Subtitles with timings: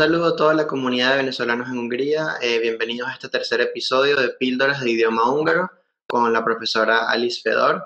[0.00, 2.36] saludo a toda la comunidad de venezolanos en Hungría.
[2.40, 5.70] Eh, bienvenidos a este tercer episodio de Píldoras de Idioma Húngaro
[6.06, 7.84] con la profesora Alice Fedor.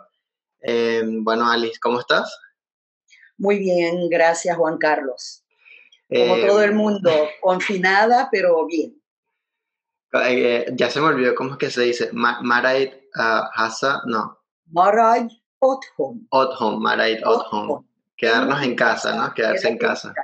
[0.60, 2.38] Eh, bueno, Alice, ¿cómo estás?
[3.36, 5.42] Muy bien, gracias Juan Carlos.
[6.08, 7.10] Como todo el mundo,
[7.42, 8.96] confinada, pero bien.
[10.76, 12.10] ya se me olvidó cómo es que se dice.
[12.12, 14.38] Marait uh, Hasa, no.
[14.70, 16.28] Marait Othom.
[16.30, 17.84] Othom, Marait Othom.
[18.16, 19.34] Quedarnos en casa, ¿no?
[19.34, 20.14] Quedarse en casa.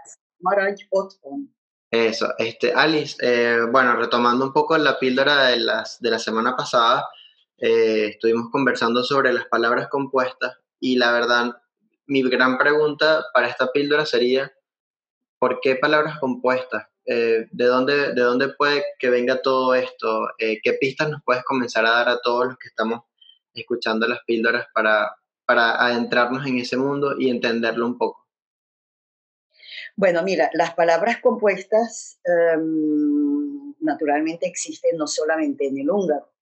[1.91, 6.55] Eso, este, Alice, eh, bueno, retomando un poco la píldora de, las, de la semana
[6.57, 7.09] pasada,
[7.59, 11.57] eh, estuvimos conversando sobre las palabras compuestas y la verdad,
[12.07, 14.53] mi gran pregunta para esta píldora sería,
[15.41, 16.87] ¿por qué palabras compuestas?
[17.07, 20.29] Eh, ¿de, dónde, ¿De dónde puede que venga todo esto?
[20.39, 23.01] ¿Qué pistas nos puedes comenzar a dar a todos los que estamos
[23.53, 28.20] escuchando las píldoras para, para adentrarnos en ese mundo y entenderlo un poco?
[29.97, 36.33] Bueno, mira, las palabras compuestas em, naturalmente existen no solamente en el húngaro.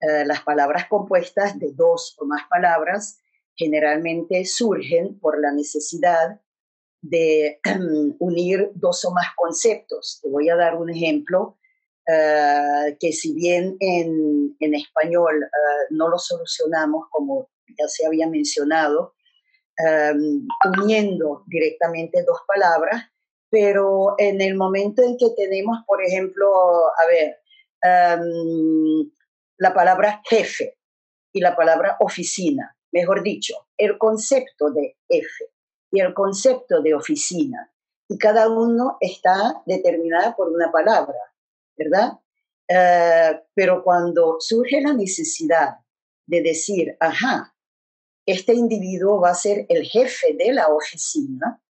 [0.00, 3.20] Eh, las palabras compuestas de dos o más palabras
[3.54, 6.40] generalmente surgen por la necesidad
[7.02, 10.20] de em, unir dos o más conceptos.
[10.22, 11.58] Te voy a dar un ejemplo
[12.06, 18.26] eh, que si bien en, en español eh, no lo solucionamos como ya se había
[18.26, 19.14] mencionado,
[19.82, 23.02] Em, uniendo directamente dos palabras,
[23.48, 26.48] pero en el momento en que tenemos, por ejemplo,
[26.86, 27.38] a ver,
[27.82, 29.10] em,
[29.56, 30.76] la palabra jefe
[31.32, 35.46] y la palabra oficina, mejor dicho, el concepto de jefe
[35.90, 37.72] y el concepto de oficina,
[38.08, 41.18] y cada uno está determinado por una palabra,
[41.76, 42.18] ¿verdad?
[42.68, 45.76] Eh, pero cuando surge la necesidad
[46.26, 47.54] de decir, ajá,
[48.26, 51.62] este individuo va a ser el jefe de la oficina.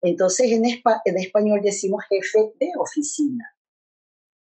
[0.00, 3.56] Entonces en, español decimos jefe de oficina.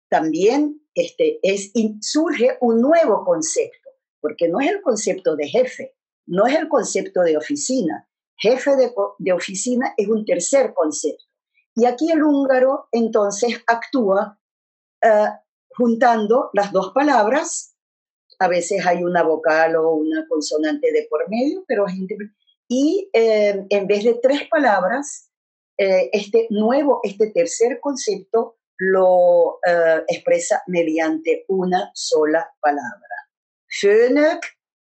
[0.08, 5.94] También este, es, surge un nuevo concepto, porque no es el concepto de jefe,
[6.26, 8.08] no es el concepto de oficina.
[8.36, 11.24] Jefe de, oficina es un tercer concepto.
[11.76, 14.38] Y aquí el húngaro entonces actúa
[15.02, 15.28] eh,
[15.70, 17.73] juntando las dos palabras
[18.38, 21.86] a veces hay una vocal o una consonante de por medio, pero
[22.68, 25.30] y eh, en vez de tres palabras,
[25.78, 33.28] eh, este nuevo, este tercer concepto lo eh, expresa mediante una sola palabra.
[33.68, 34.42] Fönök,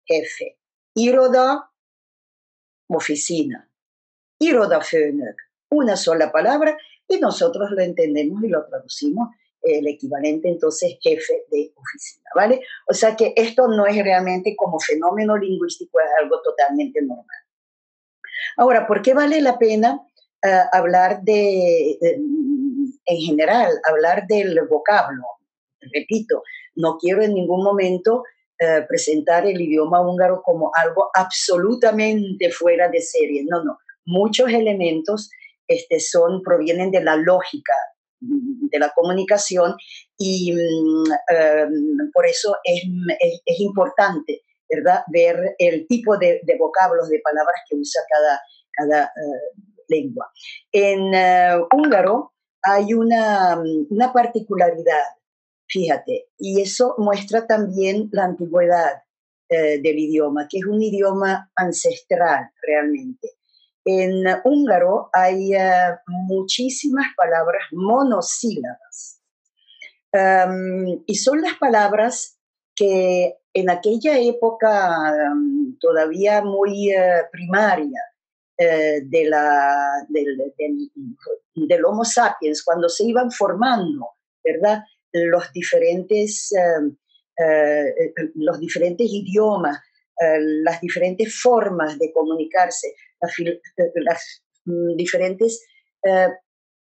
[0.07, 0.59] jefe.
[0.95, 1.71] Iroda,
[2.89, 3.69] oficina.
[4.39, 5.37] Iroda fönök,
[5.71, 6.77] una sola palabra,
[7.09, 9.29] y nosotros lo entendemos y lo traducimos
[9.65, 12.61] el equivalente entonces jefe de oficina, ¿vale?
[12.87, 17.27] O sea que esto no es realmente como fenómeno lingüístico, es algo totalmente normal.
[18.57, 20.01] Ahora, ¿por qué vale la pena
[20.45, 21.99] eh, hablar de,
[23.07, 25.23] en general, hablar del vocablo?
[25.93, 26.43] Repito,
[26.77, 28.25] no quiero en ningún momento
[28.59, 33.79] eh, presentar el idioma húngaro como algo absolutamente fuera de serie, no, no.
[34.07, 35.31] Muchos elementos
[35.67, 37.73] este, son, provienen de la lógica
[38.21, 39.75] de la comunicación
[40.17, 42.83] y mm, em, por eso es,
[43.45, 48.41] es, importante, ¿verdad?, ver el tipo de, vocablos, de palabras que usa cada,
[48.73, 50.31] cada eh, lengua.
[50.73, 52.33] En eh, húngaro
[52.63, 55.05] hay una, una particularidad,
[55.69, 59.03] fíjate, y eso muestra también la antigüedad
[59.51, 63.29] eh, del idioma, que es un idioma ancestral realmente.
[63.85, 69.21] En húngaro hay eh, muchísimas palabras monosílabas
[70.11, 72.39] em, y son las palabras
[72.75, 78.01] que en aquella época em, todavía muy eh, primaria
[78.57, 84.09] eh, de la, del, Homo sapiens, cuando se iban formando,
[84.43, 84.83] ¿verdad?
[85.13, 86.97] Los diferentes, em,
[88.37, 89.79] los diferentes idiomas,
[90.63, 92.95] las diferentes formas de comunicarse,
[93.97, 95.65] las, mm, diferentes
[96.03, 96.29] eh,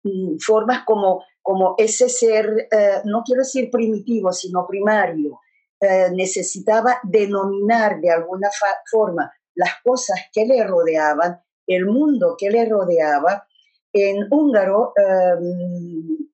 [0.03, 5.39] mm, formas como, como ese ser, eh, no quiero decir primitivo, sino primario,
[5.81, 8.49] eh, necesitaba denominar de alguna
[8.91, 13.45] forma las cosas que le rodeaban, el mundo que le rodeaba.
[13.93, 16.29] En húngaro, em,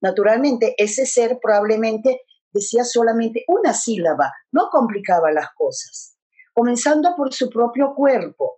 [0.00, 2.20] naturalmente, ese ser probablemente
[2.52, 6.16] decía solamente una sílaba, no complicaba las cosas,
[6.52, 8.55] comenzando por su propio cuerpo.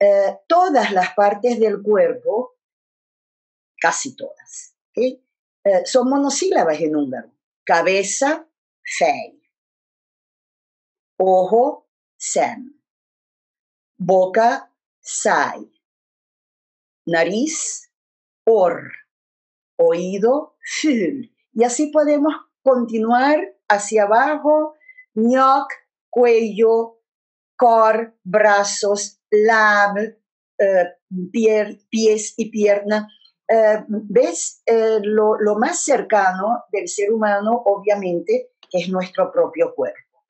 [0.00, 2.56] Eh, todas las partes del cuerpo,
[3.80, 5.20] casi todas, eh,
[5.84, 7.32] son monosílabas en húngaro.
[7.64, 8.48] Cabeza,
[8.82, 9.42] fej.
[11.18, 12.80] Ojo, sem.
[13.98, 15.70] Boca, sai.
[17.06, 17.90] Nariz,
[18.44, 18.92] or.
[19.78, 21.32] oído, fühl.
[21.54, 24.74] Y así podemos continuar hacia abajo,
[25.14, 25.70] ñoc,
[26.10, 27.00] cuello,
[27.56, 29.96] cor, brazos, lab,
[30.58, 30.84] eh,
[31.90, 33.08] pies y pierna.
[33.48, 34.62] Eh, ¿Ves?
[34.66, 40.24] Eh, lo, lo, más cercano del ser humano, obviamente, es nuestro propio cuerpo.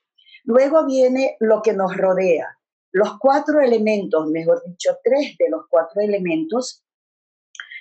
[0.45, 2.59] Luego viene lo que nos rodea.
[2.93, 6.85] Los cuatro elementos, mejor dicho, tres de los cuatro elementos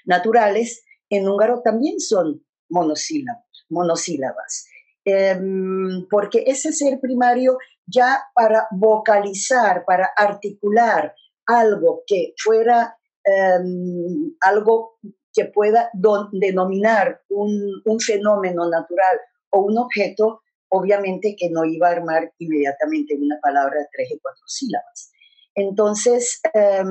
[0.06, 4.68] naturales en húngaro también son monosílabos, monosílabas.
[5.09, 11.15] Em, porque ese ser primario ya para vocalizar, para articular
[11.45, 14.98] algo que fuera em, algo
[15.33, 15.89] que pueda
[16.33, 19.18] denominar un, fenómeno natural
[19.51, 24.19] o un objeto, obviamente que no iba a armar inmediatamente una palabra de tres y
[24.19, 25.12] cuatro sílabas.
[25.56, 26.89] Entonces, em,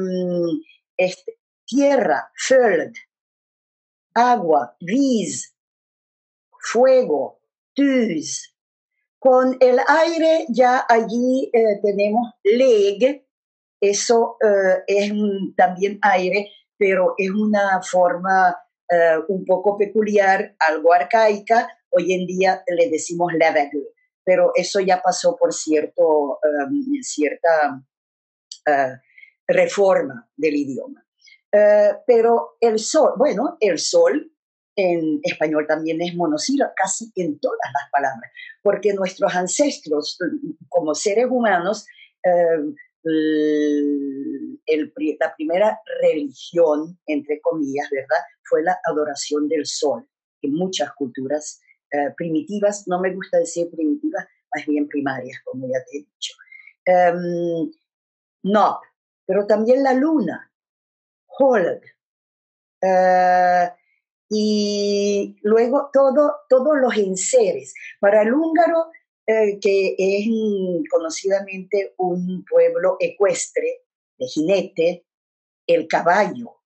[0.97, 2.95] este, tierra, föld,
[4.15, 5.55] agua, vis,
[6.73, 7.41] fuego,
[9.19, 13.27] Con el aire ya allí eh, tenemos leg,
[13.81, 15.13] eso eh, es
[15.57, 18.57] también aire, pero es una forma
[18.89, 21.69] eh, un poco peculiar, algo arcaica.
[21.91, 23.71] Hoy en día le decimos laveg,
[24.25, 27.83] pero eso ya pasó por cierto, em, cierta
[29.47, 31.03] reforma del idioma.
[32.07, 34.36] pero el sol, bueno, el sol
[34.77, 38.31] en español también es monosílabo, casi en todas las palabras,
[38.63, 40.19] porque nuestros ancestros,
[40.69, 41.87] como seres humanos,
[42.23, 42.75] eh,
[45.21, 50.07] la primera religión, entre comillas, ¿verdad?, fue la adoración del sol.
[50.43, 51.61] En muchas culturas
[51.93, 56.35] eh, primitivas, no me gusta decir primitivas, más bien primarias, como ya te he dicho.
[56.85, 57.71] Em,
[58.43, 58.81] no,
[59.25, 60.53] pero también la luna,
[61.27, 61.81] Holg.
[62.83, 63.71] Eh,
[64.29, 67.75] y luego todo, todos los enseres.
[68.01, 68.91] Para el húngaro,
[69.27, 70.27] eh, que es
[70.91, 73.83] conocidamente un pueblo ecuestre,
[74.19, 75.07] de jinete,
[75.67, 76.63] el caballo,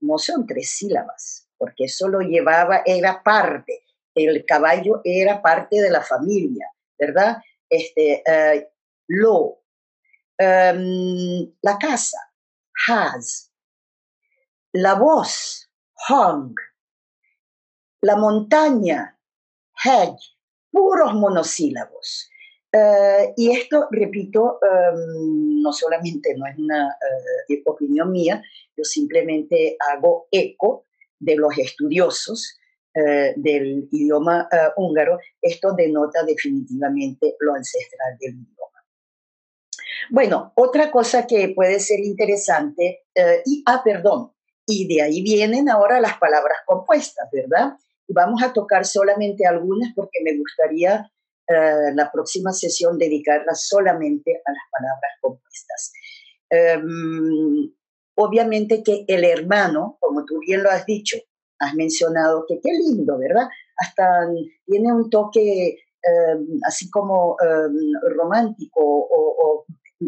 [0.00, 3.82] no son tres sílabas, porque eso lo llevaba, era parte,
[4.14, 7.36] el caballo era parte de la familia, ¿verdad?
[7.68, 8.70] Este, eh,
[9.08, 9.62] lo,
[10.38, 12.18] em, la casa,
[12.88, 13.52] has,
[14.72, 15.70] la voz,
[16.08, 16.54] hung,
[18.06, 19.18] la montaña,
[19.84, 20.36] hedge,
[20.70, 22.30] puros monosílabos.
[22.72, 26.96] Eh, y esto, repito, em, no solamente no es una
[27.48, 28.40] eh, opinión mía,
[28.76, 30.84] yo simplemente hago eco
[31.18, 32.56] de los estudiosos
[32.94, 35.18] eh, del idioma húngaro.
[35.42, 38.80] Esto denota definitivamente lo ancestral del idioma.
[40.10, 43.06] Bueno, otra cosa que puede ser interesante,
[43.44, 44.32] y, ah, perdón,
[44.66, 47.76] y de ahí vienen ahora las palabras compuestas, ¿verdad?
[48.08, 51.10] Vamos a tocar solamente algunas porque me gustaría
[51.48, 55.92] eh, la próxima sesión dedicarla solamente a las palabras compuestas.
[56.50, 57.72] Em,
[58.16, 61.16] obviamente que el hermano, como tú bien lo has dicho,
[61.60, 63.48] has mencionado que qué lindo, ¿verdad?
[63.76, 64.28] Hasta
[64.66, 69.64] tiene un toque em, así como em, romántico o,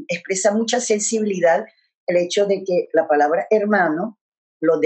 [0.08, 1.64] expresa mucha sensibilidad
[2.06, 4.18] el hecho de que la palabra hermano
[4.60, 4.80] lo,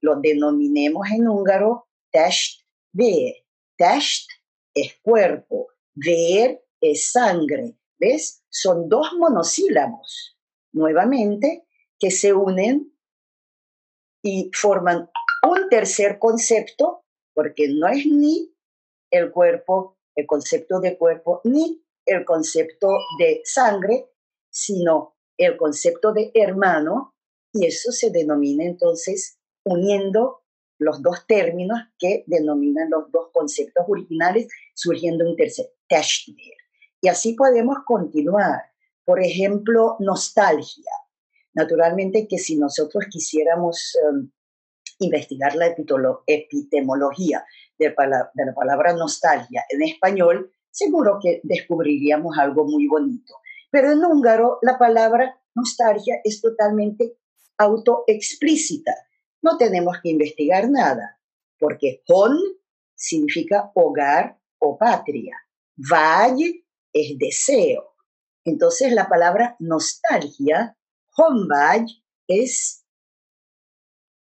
[0.00, 2.60] lo denominemos en húngaro test,
[2.92, 3.34] ver.
[3.76, 4.30] Test
[4.74, 7.76] es cuerpo, ver es sangre.
[7.98, 8.42] ¿Ves?
[8.48, 10.38] Son dos monosílabos,
[10.72, 11.66] nuevamente,
[11.98, 12.92] que se unen
[14.22, 15.08] y forman
[15.48, 17.04] un tercer concepto,
[17.34, 18.54] porque no es ni
[19.10, 22.88] el cuerpo, el concepto de cuerpo, ni el concepto
[23.18, 24.10] de sangre,
[24.50, 27.14] sino el concepto de hermano,
[27.52, 30.41] y eso se denomina entonces uniendo
[30.82, 36.54] los dos términos que denominan los dos conceptos originales, surgiendo un tercer, Tashtir.
[37.00, 38.62] Y así podemos continuar.
[39.04, 40.92] Por ejemplo, nostalgia.
[41.54, 44.30] Naturalmente que si nosotros quisiéramos em,
[45.00, 45.74] investigar la
[46.26, 47.44] epistemología
[47.78, 53.34] de, de la palabra nostalgia en español, seguro que descubriríamos algo muy bonito.
[53.70, 57.16] Pero en húngaro la palabra nostalgia es totalmente
[57.58, 58.94] autoexplícita
[59.42, 61.20] no tenemos que investigar nada,
[61.58, 62.38] porque hon
[62.94, 65.36] significa hogar o patria.
[65.76, 67.96] Vágy es deseo.
[68.44, 70.76] Entonces la palabra nostalgia,
[71.16, 72.84] honvágy, es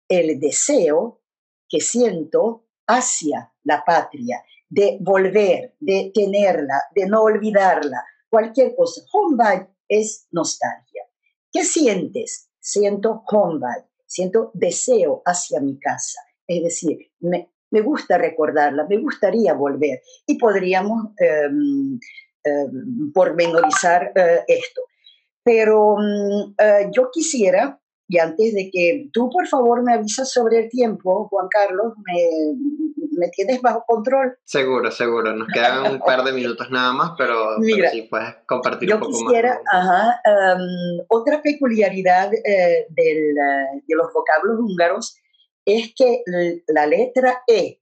[0.10, 1.22] el deseo
[1.70, 9.02] que siento hacia la patria, de volver, de tenerla, de no olvidarla, cualquier cosa.
[9.12, 11.04] Honvágy es nostalgia.
[11.52, 12.50] ¿Qué sientes?
[12.60, 16.20] Siento honvágy siento deseo hacia mi casa.
[16.48, 22.00] Es decir, me, me gusta recordarla, me gustaría volver y podríamos em,
[22.44, 24.82] em, pormenorizar eh, esto.
[25.44, 27.80] Pero mm, eh, yo quisiera,
[28.14, 33.18] y antes de que tú por favor me avisas sobre el tiempo, Juan Carlos, me,
[33.18, 34.38] me tienes bajo control.
[34.44, 35.36] Seguro, seguro.
[35.36, 39.14] Nos quedan un par de minutos nada más, pero, Mira, sí puedes compartir un poco
[39.14, 43.34] quisiera, Ajá, em, otra peculiaridad eh, del,
[43.88, 45.18] de los vocablos húngaros
[45.66, 46.22] es que
[46.68, 47.82] la letra E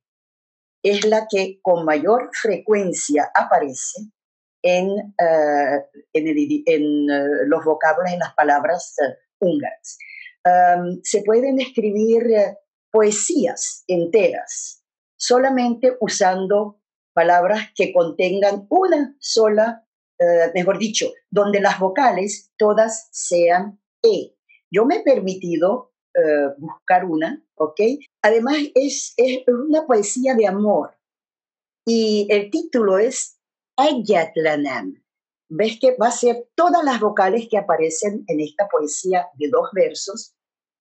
[0.81, 3.99] es la que con mayor frecuencia aparece
[4.61, 5.79] en, eh,
[6.13, 9.97] en, eh, los vocablos, en las palabras eh, húngaras.
[11.03, 12.23] Se pueden escribir
[12.91, 14.83] poesías enteras
[15.17, 16.81] solamente usando
[17.13, 19.85] palabras que contengan una sola,
[20.55, 24.35] mejor dicho, donde las vocales todas sean E.
[24.71, 27.79] Yo me he permitido eh, buscar una, ¿ok?
[28.21, 30.97] Además es, es una poesía de amor
[31.85, 33.39] y el título es
[33.77, 35.00] Ayatlanam.
[35.53, 39.69] Ves que va a ser todas las vocales que aparecen en esta poesía de dos
[39.73, 40.33] versos,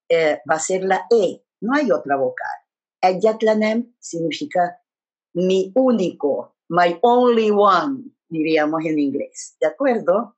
[0.09, 2.57] eh, va a ser la E, no hay otra vocal.
[3.03, 4.81] Ayatlanam significa
[5.35, 10.37] mi único, my only one, diríamos en inglés, ¿de acuerdo?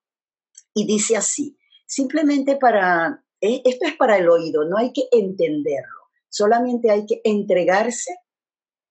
[0.73, 3.61] Y dice así, simplemente para ¿eh?
[3.65, 8.17] Esto es para el oído, no hay que entenderlo, solamente hay que entregarse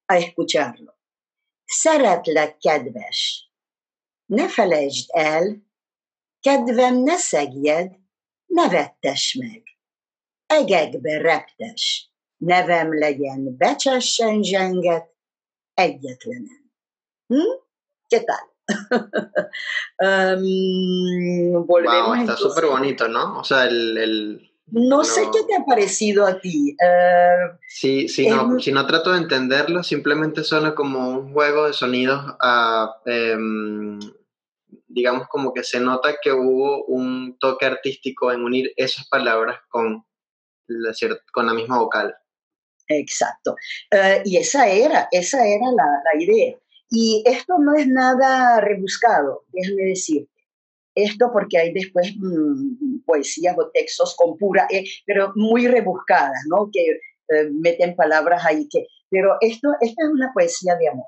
[0.08, 0.94] a escucharlo.
[1.66, 3.50] Szeretlek, kedves,
[4.32, 5.50] ne felejtsd el,
[6.46, 7.92] kedvem ne szegjed,
[8.56, 9.64] ne vettes meg.
[10.52, 11.88] Egekbe reptes,
[12.48, 15.08] nevem legyen becsessen zsenget,
[15.80, 16.64] egyetlenem.
[17.32, 17.60] Hm?
[18.12, 18.48] ¿Qué tal?
[20.00, 23.40] um, wow, está súper bonito, ¿no?
[23.40, 23.98] O sea, el...
[23.98, 26.78] el no sé qué te ha parecido a ti.
[26.80, 31.74] Uh, sí, sí, no, si no trato de entenderlo, simplemente suena como un juego de
[31.74, 32.24] sonidos.
[32.40, 32.88] Uh,
[34.94, 40.06] digamos como que se nota que hubo un toque artístico en unir esas palabras con
[40.68, 42.16] la, misma vocal.
[42.88, 43.56] Exacto.
[43.94, 46.56] Uh, y esa era, esa era la, idea.
[46.90, 50.30] Y esto no es nada rebuscado, déjame decirte.
[50.94, 56.70] Esto porque hay después mm, poesías o textos con pura, eh, pero muy rebuscadas, ¿no?
[56.72, 58.68] Que eh, meten palabras ahí.
[58.70, 61.06] Que, pero esto, esta es una poesía de amor.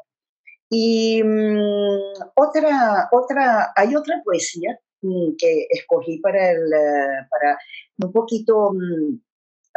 [0.73, 7.59] Y mm, otra, otra, hay otra poesía mm, que escogí para, eh, para
[8.03, 8.71] un poquito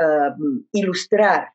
[0.01, 0.35] ah,
[0.73, 1.53] ilustrar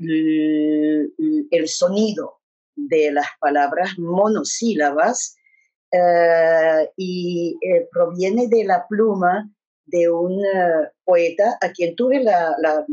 [0.00, 2.40] el sonido
[2.74, 5.36] de las palabras monosílabas
[5.96, 9.48] eh, y eh, proviene de la pluma
[9.86, 12.84] de un eh, poeta a quien tuve la, la,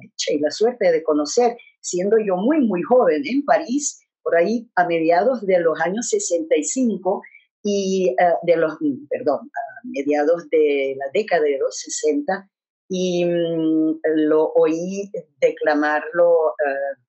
[0.00, 4.68] dicha y la suerte de conocer siendo yo muy, muy joven en París, por ahí
[4.74, 7.22] a mediados de los años 65
[7.62, 8.76] y de los,
[9.08, 12.50] perdón, a mediados de la década de los 60
[12.88, 16.54] y mm, lo oí declamarlo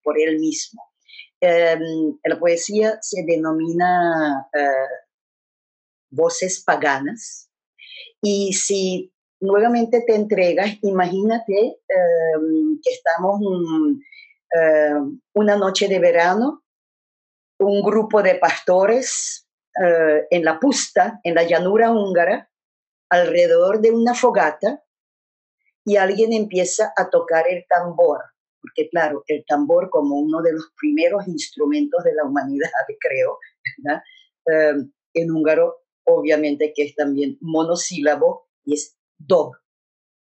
[0.03, 0.83] por él mismo.
[1.41, 4.87] Em, la poesía se denomina eh,
[6.11, 7.49] voces paganas
[8.21, 13.39] y si nuevamente te entregas, imagínate em, que estamos
[14.51, 16.63] em, una noche de verano,
[17.59, 19.47] un grupo de pastores
[19.83, 22.49] eh, en la pusta, en la llanura húngara,
[23.09, 24.83] alrededor de una fogata,
[25.85, 28.19] y alguien empieza a tocar el tambor
[28.67, 33.39] porque claro, el tambor como uno de los primeros instrumentos de la humanidad, creo,
[34.45, 39.55] em, en húngaro obviamente que es también monosílabo y es dob,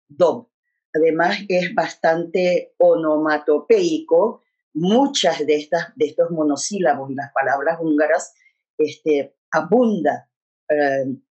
[0.08, 0.48] dob.
[0.94, 4.42] Además es bastante onomatopeico,
[4.74, 8.34] muchas de, estas, de estos monosílabos y las palabras húngaras
[8.78, 10.28] este, abunda
[10.68, 11.22] em,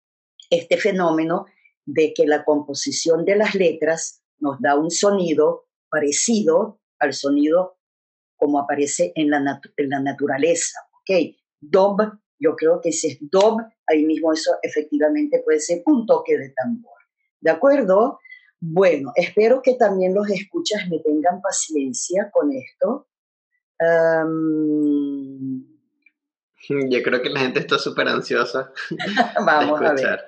[0.51, 1.47] este fenómeno
[1.87, 7.79] de que la composición de las letras nos da un sonido parecido al sonido
[8.37, 10.79] como aparece en la, en la naturaleza.
[11.01, 11.37] ¿ok?
[11.61, 12.01] Dob,
[12.39, 16.51] yo creo que si es dob, ahí mismo eso efectivamente puede ser un toque de
[16.51, 16.99] tambor.
[17.41, 18.19] ¿De acuerdo?
[18.61, 23.09] Bueno, espero que también los escuchas me tengan paciencia con esto.
[26.69, 28.73] Yo creo que la gente está súper ansiosa.
[29.47, 30.21] Vamos a ver.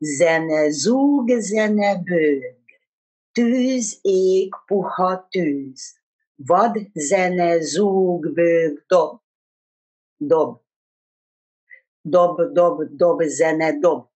[0.00, 2.02] Zene zug, zene
[3.32, 5.94] tűz, ég, puha tűz.
[6.36, 9.20] Vad, zene, zúg, bőg, dob.
[10.16, 10.60] Dob.
[12.00, 14.08] Dob, dob, dob, zene, dob.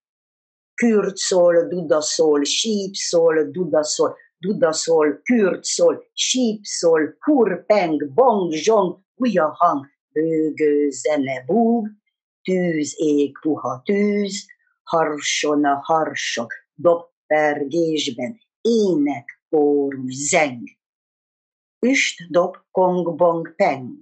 [0.75, 4.16] Kürt szól, duda szól, síp szól, duda szól.
[4.40, 11.88] Dudasol, kürtsol, sípszol, hurpeng, bongjong, ujahang, bőgő, zene, búg,
[12.42, 14.47] tűz, ég, puha, tűz,
[14.82, 20.62] harsona, harsok, dobpergésben, ének, kórú, zeng.
[21.87, 23.99] Üst, dob, kong, bong, peng.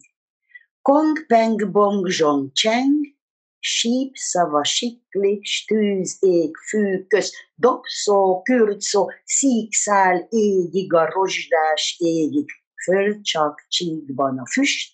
[0.82, 3.17] Kong, peng, bong, zsong, cseng,
[3.60, 12.50] síp, szava, siklik, stűz, ég, fű, köz, dobszó, kürcó, szíkszál, égig a rozsdás égig,
[12.84, 14.92] föl csak csíkban a füst,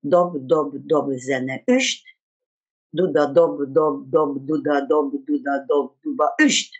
[0.00, 2.02] dob, dob, dob, zene, üst,
[2.90, 6.70] duda, dob, dob, dob, duda, dob, duda, dob, duba, üst.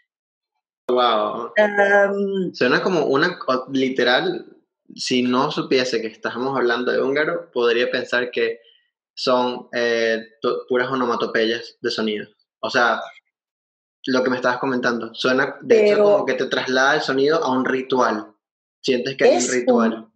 [0.88, 1.52] Wow.
[1.58, 3.38] Um, Suena como una,
[3.72, 4.46] literal,
[4.94, 8.60] si no supiese que estamos hablando de húngaro, podría pensar que
[9.16, 10.22] son eh,
[10.68, 12.26] puras onomatopeyas de sonido.
[12.60, 13.00] O sea,
[14.06, 17.50] lo que me estabas comentando, suena de hecho como que te traslada el sonido a
[17.50, 18.34] un ritual.
[18.82, 20.08] Sientes que hay un ritual.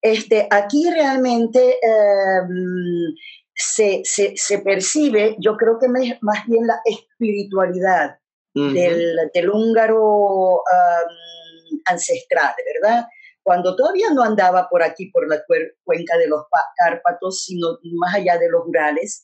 [0.00, 3.14] este, aquí realmente em,
[3.52, 8.16] se, se, se, percibe, yo creo que más bien la espiritualidad
[8.54, 10.62] del, del, húngaro
[11.84, 13.06] ancestral, ¿verdad?
[13.48, 15.42] Cuando todavía no andaba por aquí, por la
[15.82, 16.42] cuenca de los
[16.76, 19.22] Cárpatos, sino más allá de los Urales.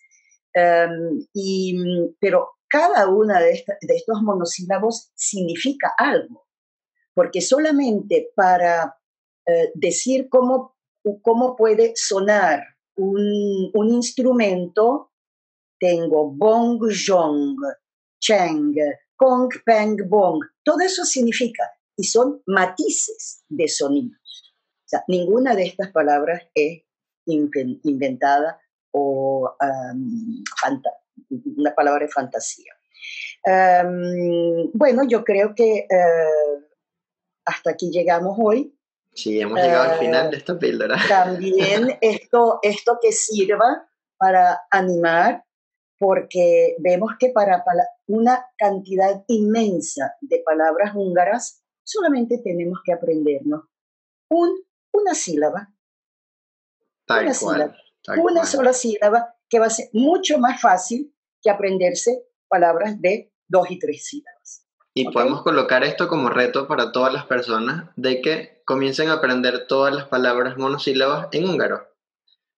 [0.54, 1.76] Em, y,
[2.18, 6.46] pero cada una de, estos monosílabos significa algo,
[7.12, 8.96] porque solamente para
[9.46, 10.74] eh, decir cómo,
[11.20, 12.64] cómo puede sonar
[12.96, 15.12] un, un instrumento,
[15.78, 17.58] tengo bong, jong,
[18.22, 18.74] cheng,
[19.16, 24.54] kong, peng, bong, todo eso significa y son matices de sonidos.
[24.84, 26.82] O sea, ninguna de estas palabras es
[27.26, 28.60] inventada
[28.90, 29.56] o
[31.56, 32.72] una palabra de fantasía.
[34.72, 35.86] bueno, yo creo que eh,
[37.44, 38.76] hasta aquí llegamos hoy.
[39.14, 40.96] Sí, hemos llegado al final de esta píldora.
[41.08, 45.44] También esto, esto que sirva para animar,
[45.98, 47.64] porque vemos que para
[48.06, 53.62] una cantidad inmensa de palabras húngaras solamente tenemos que aprendernos
[54.28, 54.60] un,
[54.92, 55.72] una sílaba.
[57.08, 57.76] una sílaba.
[58.16, 63.70] una sola sílaba que va a ser mucho más fácil que aprenderse palabras de dos
[63.70, 64.66] y tres sílabas.
[64.94, 69.66] Y podemos colocar esto como reto para todas las personas de que comiencen a aprender
[69.66, 71.88] todas las palabras monosílabas en húngaro,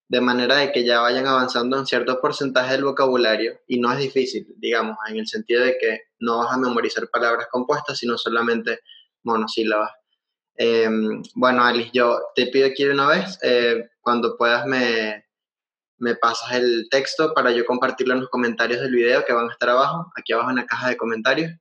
[0.09, 3.99] de manera de que ya vayan avanzando en cierto porcentaje del vocabulario y no es
[3.99, 8.81] difícil, digamos, en el sentido de que no vas a memorizar palabras compuestas, sino solamente
[9.27, 9.91] monosílabas.
[10.59, 15.25] Em, bueno, Alice, yo te pido aquí una vez, eh, cuando puedas me,
[15.99, 19.53] me pasas el texto para yo compartirlo en los comentarios del video que van a
[19.53, 21.53] estar abajo, aquí abajo en la caja de comentarios,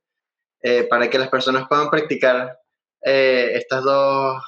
[0.62, 2.58] eh, para que las personas puedan practicar
[3.02, 4.42] eh, estas dos,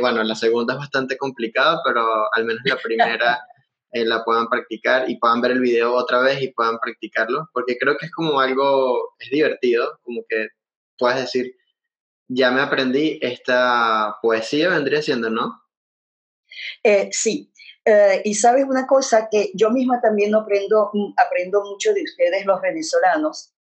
[0.00, 3.40] bueno, la segunda es bastante complicada, pero al menos la primera
[3.92, 7.96] la puedan practicar y puedan ver el video otra vez y puedan practicarlo, porque creo
[7.96, 10.48] que es como algo, es divertido, como que
[10.98, 11.54] puedes decir,
[12.28, 15.62] ya me aprendí esta poesía, vendría siendo, ¿no?
[16.82, 17.50] Eh, sí.
[17.84, 22.46] Eh, y sabes una cosa que yo misma también aprendo, mm, aprendo mucho de ustedes
[22.46, 23.52] los venezolanos.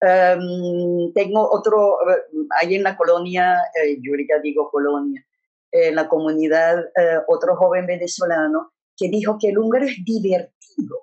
[0.00, 2.22] Em, tengo otro, eh,
[2.60, 3.56] ahí en la colonia,
[4.00, 5.24] yo ya digo colonia,
[5.70, 6.82] en la comunidad,
[7.28, 10.96] otro joven venezolano que dijo que el húngaro es divertido.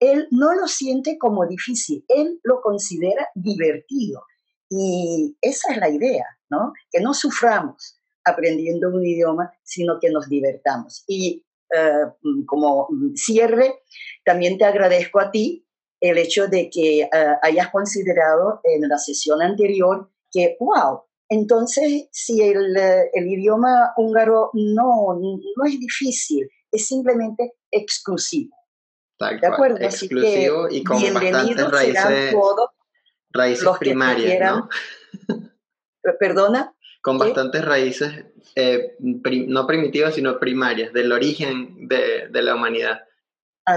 [0.00, 4.22] Él no lo siente como difícil, él lo considera divertido.
[4.70, 6.72] Y esa es la idea, ¿no?
[6.90, 11.04] Que no suframos aprendiendo un idioma, sino que nos divertamos.
[11.06, 12.04] Y eh,
[12.46, 13.82] como cierre,
[14.24, 15.66] también te agradezco a ti
[16.00, 17.08] el hecho de que eh,
[17.42, 25.18] hayas considerado en la sesión anterior que, wow, entonces si el, el idioma húngaro no,
[25.18, 28.56] no es difícil, es simplemente exclusivo.
[29.18, 29.76] ¿De acuerdo?
[29.80, 32.34] Exclusivo y con bastantes raíces
[33.32, 34.68] raíces primarias, ¿no?
[36.18, 36.74] ¿Perdona?
[37.02, 43.00] Con bastantes raíces, eh, no primitivas, sino primarias, del origen de, de la humanidad.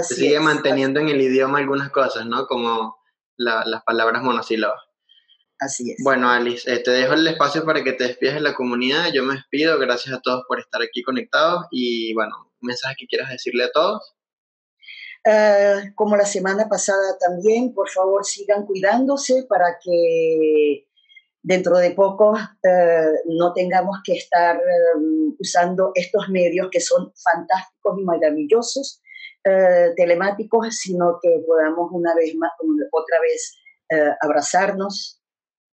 [0.01, 2.47] Se sigue manteniendo en el idioma algunas cosas, ¿no?
[2.47, 2.97] Como
[3.37, 4.81] las palabras monosílabas.
[5.59, 5.97] Así es.
[6.03, 9.11] Bueno, Alice, eh, te dejo el espacio para que te despides de la comunidad.
[9.13, 9.79] Yo me despido.
[9.79, 11.65] Gracias a todos por estar aquí conectados.
[11.71, 14.15] Y bueno, mensaje que quieras decirle a todos.
[15.25, 20.87] Eh, como la semana pasada también, por favor sigan cuidándose para que
[21.43, 27.99] dentro de poco eh, no tengamos que estar eh, usando estos medios que son fantásticos
[27.99, 29.01] y maravillosos,
[29.97, 32.51] telemáticos, sino que podamos una vez más,
[32.93, 33.57] otra vez
[34.21, 35.21] abrazarnos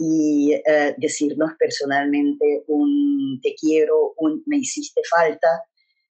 [0.02, 5.46] y eh, decirnos personalmente un te quiero, un me hiciste falta.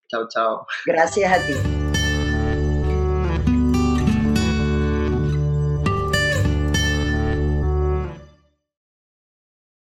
[0.08, 0.66] Chao, chao.
[0.86, 1.52] Gracias a ti.